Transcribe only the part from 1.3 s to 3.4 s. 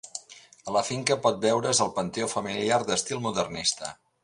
veure's el panteó familiar d'estil